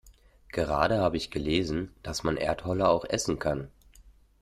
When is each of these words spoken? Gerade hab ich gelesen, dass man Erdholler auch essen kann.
Gerade 0.51 0.99
hab 0.99 1.13
ich 1.13 1.29
gelesen, 1.29 1.93
dass 2.01 2.23
man 2.23 2.35
Erdholler 2.35 2.89
auch 2.89 3.05
essen 3.07 3.37
kann. 3.37 3.69